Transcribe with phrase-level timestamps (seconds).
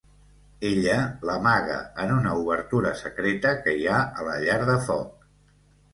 [0.69, 0.95] Ella
[1.29, 5.29] l'amaga en una obertura secreta que hi ha a la llar de foc.